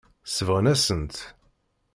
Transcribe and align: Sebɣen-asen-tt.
Sebɣen-asen-tt. 0.25 1.17